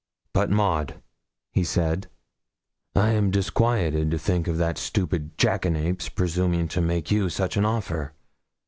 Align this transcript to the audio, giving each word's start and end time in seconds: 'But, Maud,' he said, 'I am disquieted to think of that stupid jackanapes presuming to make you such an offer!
'But, 0.33 0.49
Maud,' 0.49 0.99
he 1.51 1.63
said, 1.63 2.07
'I 2.95 3.09
am 3.11 3.29
disquieted 3.29 4.09
to 4.09 4.17
think 4.17 4.47
of 4.47 4.57
that 4.57 4.79
stupid 4.79 5.37
jackanapes 5.37 6.09
presuming 6.09 6.67
to 6.69 6.81
make 6.81 7.11
you 7.11 7.29
such 7.29 7.55
an 7.55 7.65
offer! 7.65 8.13